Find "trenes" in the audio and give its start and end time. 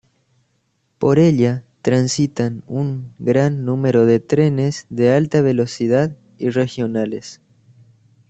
4.19-4.87